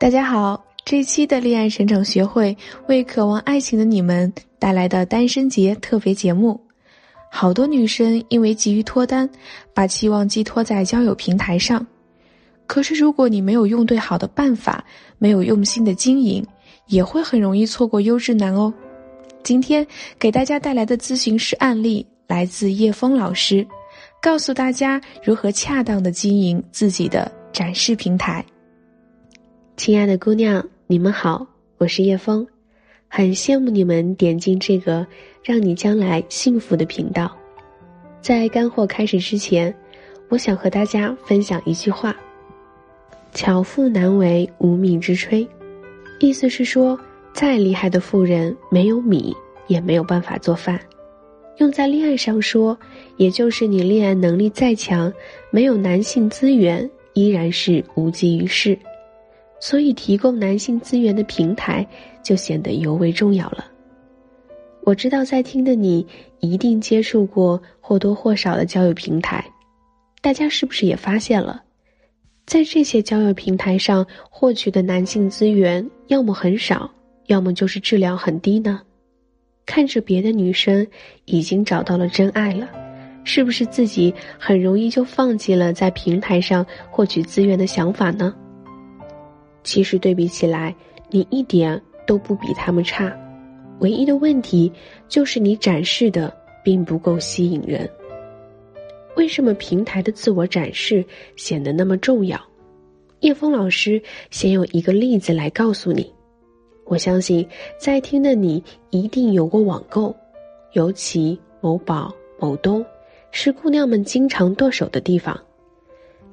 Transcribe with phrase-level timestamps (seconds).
[0.00, 2.56] 大家好，这期的恋爱成长学会
[2.86, 6.60] 为渴望爱情的你们带来的单身节特别节目。
[7.28, 9.28] 好多女生因为急于脱单，
[9.74, 11.84] 把期望寄托在交友平台上。
[12.68, 14.84] 可是如果你没有用对好的办法，
[15.18, 16.46] 没有用心的经营，
[16.86, 18.72] 也会很容易错过优质男哦。
[19.42, 19.84] 今天
[20.16, 23.66] 给大家带来的咨询师案例来自叶枫老师，
[24.22, 28.44] 告诉大家如何恰当的经营自己的展示平台。
[29.78, 31.46] 亲爱的姑娘，你们好，
[31.76, 32.44] 我是叶枫，
[33.06, 35.06] 很羡慕你们点进这个
[35.40, 37.30] 让你将来幸福的频道。
[38.20, 39.72] 在干货开始之前，
[40.30, 42.14] 我想和大家分享一句话
[43.32, 45.46] ：“巧妇难为无米之炊。”
[46.18, 46.98] 意思是说，
[47.32, 49.32] 再厉害的妇人没有米
[49.68, 50.78] 也没有办法做饭。
[51.58, 52.76] 用在恋爱上说，
[53.16, 55.10] 也就是你恋爱能力再强，
[55.52, 58.76] 没有男性资源，依然是无济于事。
[59.60, 61.86] 所以，提供男性资源的平台
[62.22, 63.64] 就显得尤为重要了。
[64.84, 66.06] 我知道在听的你
[66.40, 69.44] 一定接触过或多或少的交友平台，
[70.22, 71.62] 大家是不是也发现了，
[72.46, 76.90] 在这些交友平台上获取的男性资源，要么很少，
[77.26, 78.80] 要么就是质量很低呢？
[79.66, 80.86] 看着别的女生
[81.26, 82.66] 已经找到了真爱了，
[83.24, 88.34] 是不是自己很容易就放弃了在平台上获取资源的想法呢？
[89.68, 90.74] 其实对比起来，
[91.10, 93.14] 你一点都不比他们差，
[93.80, 94.72] 唯一的问题
[95.08, 97.86] 就是你展示的并不够吸引人。
[99.14, 101.04] 为什么平台的自我展示
[101.36, 102.40] 显得那么重要？
[103.20, 106.10] 叶枫老师先用一个例子来告诉你。
[106.86, 107.46] 我相信
[107.78, 110.16] 在听的你一定有过网购，
[110.72, 112.82] 尤其某宝、某东，
[113.32, 115.38] 是姑娘们经常剁手的地方。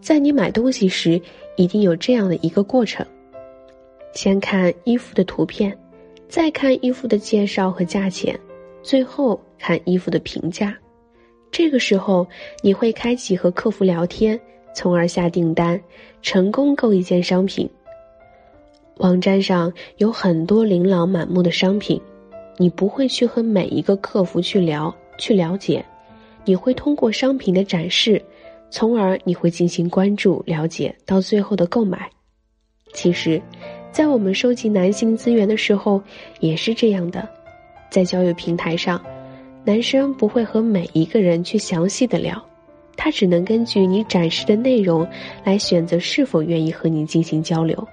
[0.00, 1.22] 在你买东西时，
[1.56, 3.06] 一定有这样的一个过程。
[4.12, 5.76] 先看衣服的图片，
[6.28, 8.38] 再看衣服的介绍和价钱，
[8.82, 10.76] 最后看衣服的评价。
[11.50, 12.26] 这个时候，
[12.62, 14.38] 你会开启和客服聊天，
[14.74, 15.80] 从而下订单，
[16.22, 17.68] 成功购一件商品。
[18.98, 22.00] 网站上有很多琳琅满目的商品，
[22.56, 25.84] 你不会去和每一个客服去聊去了解，
[26.44, 28.22] 你会通过商品的展示，
[28.70, 32.10] 从而你会进行关注了解，到最后的购买。
[32.92, 33.40] 其实。
[33.92, 36.00] 在我们收集男性资源的时候，
[36.38, 37.28] 也是这样的。
[37.90, 39.02] 在交友平台上，
[39.64, 42.40] 男生不会和每一个人去详细的聊，
[42.96, 45.06] 他只能根据你展示的内容
[45.44, 47.86] 来选择是否愿意和你进行交流。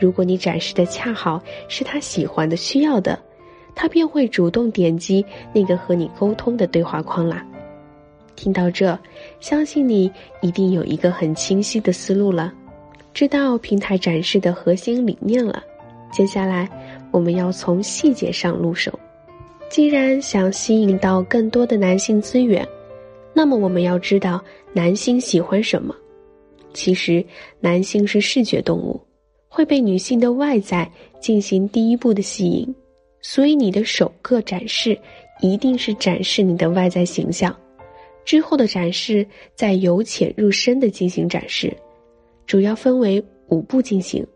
[0.00, 3.18] 如果你展示的恰好是他喜欢的、需要的，
[3.74, 7.46] 他便会主动点击那个和你沟通的对话框啦。
[8.34, 8.98] 听到这，
[9.40, 12.54] 相信你一定有一个很清晰的思路了。
[13.12, 15.62] 知道平台展示的核心理念了，
[16.12, 16.68] 接下来
[17.10, 18.96] 我们要从细节上入手。
[19.68, 22.66] 既然想吸引到更多的男性资源，
[23.34, 24.42] 那么我们要知道
[24.72, 25.94] 男性喜欢什么。
[26.72, 27.24] 其实，
[27.60, 29.00] 男性是视觉动物，
[29.48, 32.74] 会被女性的外在进行第一步的吸引，
[33.20, 34.96] 所以你的首个展示
[35.40, 37.54] 一定是展示你的外在形象，
[38.24, 41.74] 之后的展示再由浅入深的进行展示。
[42.48, 44.26] 主要分为五步进行：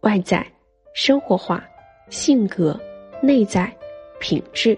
[0.00, 0.44] 外在、
[0.92, 1.64] 生活化、
[2.10, 2.78] 性格、
[3.22, 3.72] 内在、
[4.18, 4.76] 品质。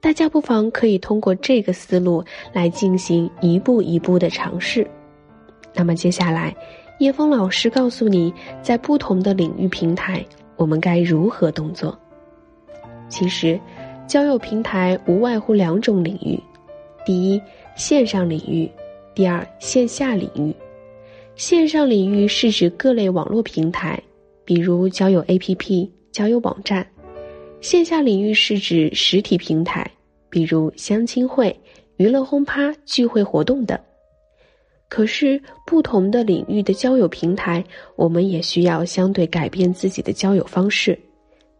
[0.00, 4.84] 大家不妨可以通过这个思路来进行一步一步的尝试。
[5.72, 6.52] 那么接下来，
[6.98, 10.26] 叶峰老师告诉你，在不同的领域平台，
[10.56, 11.96] 我们该如何动作？
[13.08, 13.60] 其实，
[14.08, 16.36] 交友平台无外乎两种领域：
[17.06, 17.40] 第一，
[17.76, 18.68] 线上领域；
[19.14, 20.52] 第二，线下领域。
[21.36, 24.00] 线上领域是指各类网络平台，
[24.44, 26.84] 比如交友 APP、交友网站；
[27.60, 29.90] 线下领域是指实体平台，
[30.30, 31.54] 比如相亲会、
[31.96, 33.76] 娱乐轰趴、聚会活动等。
[34.88, 37.64] 可是，不同的领域的交友平台，
[37.96, 40.96] 我们也需要相对改变自己的交友方式。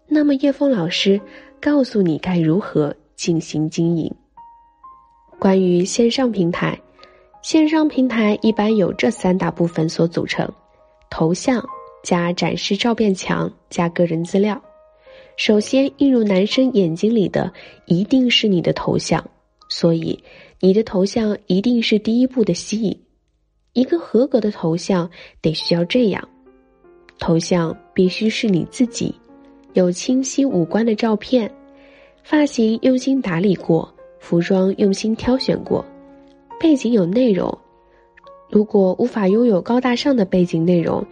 [0.06, 1.20] 那么，叶枫老师
[1.60, 4.08] 告诉你该如何进行经营。
[5.40, 6.78] 关于线上平台。
[7.44, 10.50] 线上平台一般有这三大部分所组成：
[11.10, 11.62] 头像
[12.02, 14.58] 加展示照片墙加个人资料。
[15.36, 17.52] 首先映入男生眼睛里的
[17.84, 19.22] 一定是你的头像，
[19.68, 20.18] 所以
[20.58, 22.98] 你的头像一定是第一步的吸引。
[23.74, 25.10] 一个合格的头像
[25.42, 26.26] 得需要这样：
[27.18, 29.14] 头像必须是你自己，
[29.74, 31.52] 有清晰五官的照片，
[32.22, 35.84] 发型用心打理过，服装用心挑选过。
[36.58, 37.56] 背景有内容，
[38.48, 41.04] 如果无法拥有高大上的背景内容，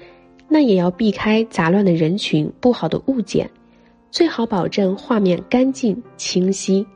[0.48, 3.48] 那也要避开杂乱的人群、不好的物件，
[4.10, 6.86] 最好保证画面干净清晰。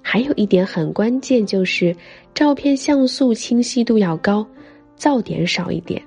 [0.00, 1.94] 还有一点很关键，就是
[2.34, 4.46] 照片像素清晰度要高，
[4.98, 6.02] 噪点少一点。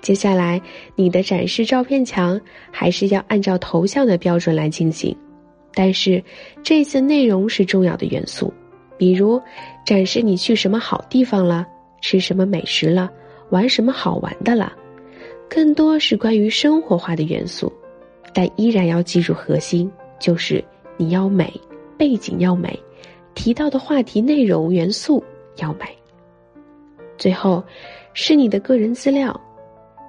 [0.00, 0.60] 接下来，
[0.96, 2.40] 你的展示照片墙
[2.70, 5.16] 还是要按照头像的标准来进行，
[5.74, 6.22] 但是
[6.62, 8.52] 这次内容是重要的元素，
[9.00, 9.40] 比如
[9.82, 11.66] 展示你去什么好地方了，
[12.02, 13.10] 吃什么美食了，
[13.48, 14.70] 玩什么好玩的了，
[15.48, 17.72] 更多是关于生活化的元素，
[18.34, 20.62] 但依然要记住核心，就是
[20.98, 21.50] 你要美，
[21.96, 22.78] 背景要美，
[23.34, 25.24] 提到的话题内容元素
[25.56, 25.86] 要美。
[27.16, 27.64] 最后，
[28.12, 29.34] 是你的个人资料。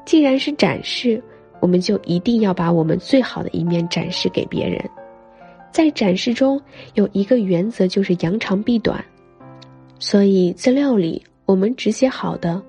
[0.05, 1.23] 既然是展示，
[1.61, 4.83] 我们就一定要把我们最好的一面展示给别人。
[5.71, 6.61] 在展示中
[6.93, 9.03] 有一个原则，就是扬长避短。
[9.99, 12.61] 所以资料里我们只写好的，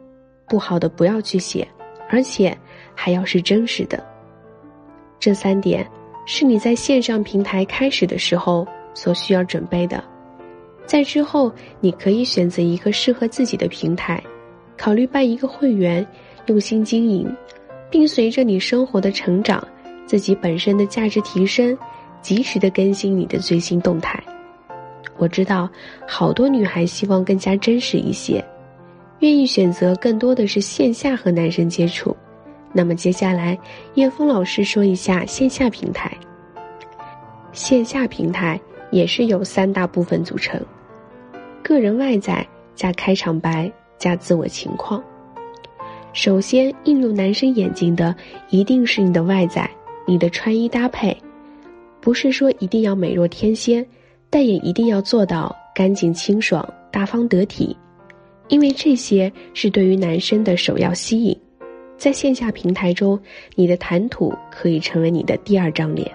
[0.48, 1.66] 不好的不要去写，
[2.08, 2.56] 而且
[2.94, 4.02] 还要是真实的。
[5.18, 5.86] 这三点
[6.26, 10.02] 是你在线上平台开始的时候所需要准备的。
[10.84, 14.22] 在之后，你可以选择一个适合自己的平台，
[14.76, 16.06] 考虑办一个会员。
[16.46, 17.32] 用心经营，
[17.88, 19.64] 并随着你生活的成长，
[20.04, 21.78] 自己本身的价值提升，
[22.22, 24.22] 及时的更新你的最新动态。
[25.18, 25.68] 我知道
[26.06, 28.42] 好多女孩希望更加真实一些，
[29.18, 32.16] 愿意选择更多的是线下和男生接触。
[32.72, 33.58] 那么接下来，
[33.94, 36.10] 叶峰老师说一下线下平台。
[37.52, 38.58] 线下平台
[38.90, 40.58] 也是由三大部分组成：
[41.62, 45.04] 个人外在加开场白加自我情况。
[46.14, 48.16] 首先映入男生眼睛的
[48.48, 49.70] 一定是你的外在，
[50.06, 51.16] 你的穿衣搭配，
[52.02, 53.86] 不是说一定要美若天仙，
[54.28, 57.74] 但也一定要做到干净清爽、大方得体，
[58.48, 61.34] 因为这些是对于男生的首要吸引。
[61.96, 63.16] 在线下平台中，
[63.54, 66.10] 你的谈吐可以成为你的第二张脸。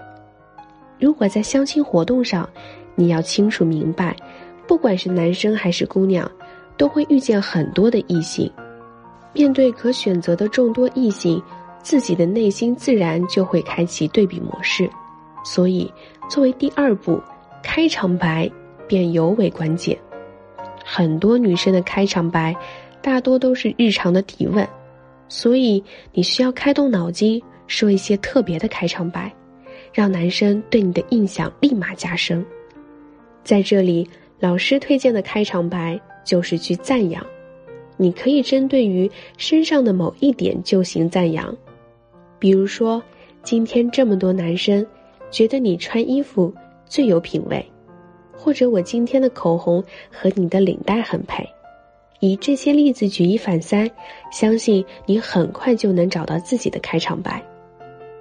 [1.00, 2.48] 如果在相亲活动上，
[2.94, 4.14] 你要清楚明白，
[4.68, 6.30] 不管是男生还是姑娘，
[6.76, 8.52] 都会遇见很多的异性。
[9.32, 11.42] 面对可选择的众多异性，
[11.82, 14.90] 自己的内心自然就会开启对比模式，
[15.50, 15.90] 所以
[16.30, 17.22] 作为第二步，
[17.64, 18.52] 开场白
[18.86, 19.98] 便尤为关键。
[20.84, 22.54] 很多女生的开场白
[23.02, 24.68] 大多都是日常的提问，
[25.30, 29.34] 所以你需要开动脑筋说一些特别的开场白，
[29.94, 32.46] 让男生对你的印象立马加深。
[33.42, 34.06] 在这里，
[34.42, 37.26] 老师推荐的开场白就是去赞扬。
[37.96, 41.56] 你可以针对于身上的某一点就行赞扬，
[42.38, 43.02] 比如说，
[43.44, 44.86] 今天这么多男生
[45.30, 46.54] 觉得你穿衣服
[46.86, 47.66] 最有品味，
[48.32, 51.48] 或者我今天的口红和你的领带很配。
[52.20, 53.90] 以这些例子举一反三，
[54.32, 57.44] 相信你很快就能找到自己的开场白。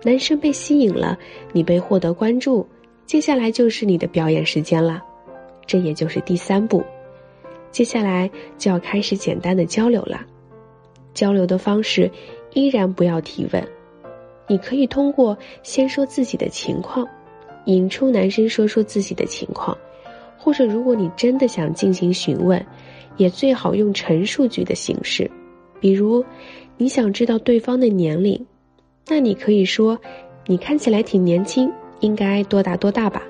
[0.02, 1.18] 男生被吸引了，
[1.52, 2.66] 你被获得关注，
[3.06, 5.02] 接下来就是你的表演时间了，
[5.66, 6.84] 这也就是第三步。
[7.70, 10.20] 接下来就要开始简单的交流了，
[11.14, 12.10] 交流的方式
[12.52, 13.66] 依然不要提问，
[14.46, 17.06] 你可以通过先说自己的情况，
[17.64, 19.76] 引出男生说出自己的情况，
[20.38, 22.64] 或者如果你真的想进行询问，
[23.16, 25.30] 也最好用陈述句的形式，
[25.80, 26.24] 比如
[26.76, 28.46] 你想知道对方的年龄，
[29.08, 29.98] 那你可以说
[30.46, 33.22] 你看起来挺年轻，应该多大多大吧。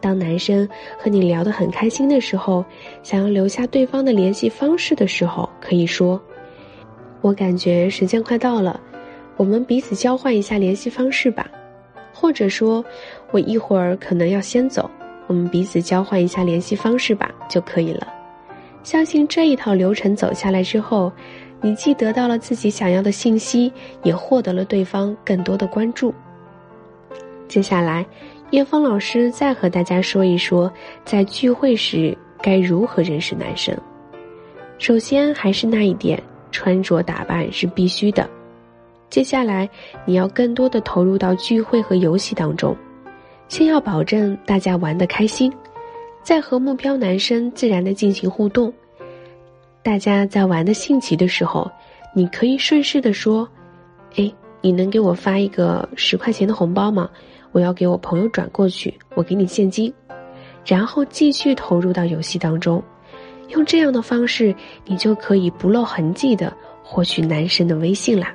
[0.00, 0.66] 当男生
[0.98, 2.64] 和你聊得很开心的时候，
[3.02, 6.18] 想要留下对方的联系方式的时候，可以说
[7.20, 8.80] ：“我感觉时间快到了，
[9.40, 11.50] 我们彼此交换一下联系方式吧。”
[12.12, 12.84] 或者说
[13.32, 14.90] ：“我一会儿可能要先走，
[15.28, 18.06] 我们彼此交换一下联系方式吧，就可以了。”
[18.84, 21.10] 相信这一套流程走下来之后，
[21.62, 26.14] 你既得到了自己想要的信息，也获得了对方更多的关注。
[27.48, 28.04] 接下来。
[28.50, 30.70] 叶芳老师再和大家说一说，
[31.04, 33.72] 在聚会时该如何认识男生。
[34.76, 36.20] 首先还是那一点，
[36.50, 38.28] 穿着打扮是必须的。
[39.10, 39.68] 接下来
[40.06, 42.76] 你要更多的投入到聚会和游戏当中，
[43.48, 45.52] 先要保证大家玩得开心，
[46.22, 48.72] 再和目标男生自然的进行互动。
[49.82, 51.70] 大家在玩的兴起的时候，
[52.14, 53.48] 你可以顺势的说
[54.16, 57.10] ：“哎，你能给我发一个十块钱的红包吗？”
[57.52, 59.92] 我要给我朋友转过去，我给你现金，
[60.64, 62.80] 然后继续投入到游戏当中，
[63.48, 68.32] 用这样的方式，你就可以不露痕迹的获取男生的微信啦。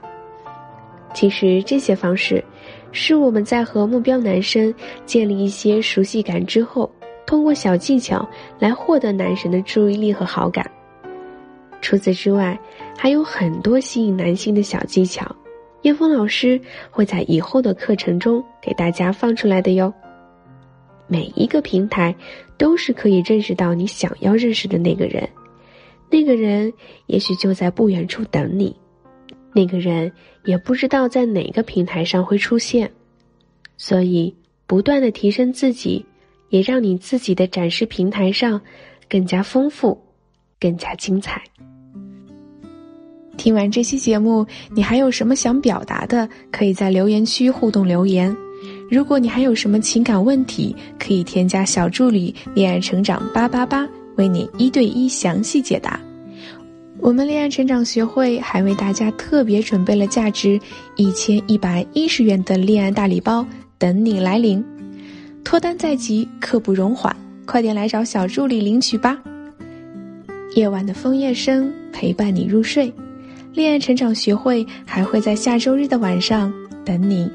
[1.15, 2.43] 其实这些方式，
[2.91, 4.72] 是我们在和目标男生
[5.05, 6.91] 建立一些熟悉感之后，
[7.25, 8.27] 通过小技巧
[8.60, 10.69] 来获得男神的注意力和好感。
[11.81, 12.60] 除此之外，
[12.98, 15.34] 还有很多吸引男性的小技巧。
[15.84, 16.60] 叶峰老师
[16.91, 19.93] 会在以后的课程中给大家放出来的哟。
[21.07, 22.13] 每一个平台
[22.57, 25.29] 都是可以认识到你想要认识的那个人，
[26.10, 26.74] 那个人
[27.05, 28.75] 也许就在不远处等你，
[29.55, 30.12] 那个人
[30.43, 32.91] 也不知道在哪个平台上会出现，
[33.77, 34.35] 所以
[34.67, 36.05] 不断的提升自己，
[36.50, 38.59] 也让你自己的展示平台上
[39.09, 39.97] 更加丰富，
[40.59, 41.41] 更加精彩。
[43.38, 46.27] 听完这期节目，你还有什么想表达的？
[46.51, 48.35] 可以在留言区互动留言。
[48.91, 55.97] 如果你还有什么情感问题，可以添加小助理“恋爱成长八八八”为你一对一详细解答。
[57.00, 60.60] 我们恋爱成长学会还为大家特别准备了价值
[60.96, 63.46] 一千一百一十元的恋爱大礼包，
[63.78, 64.64] 等你来领。
[65.44, 69.18] 脱单在即，刻不容缓，快点来找小助理领取吧。
[70.56, 72.92] 夜晚的枫叶声陪伴你入睡，
[73.54, 76.52] 恋爱成长学会还会在下周日的晚上
[76.84, 77.30] 等你。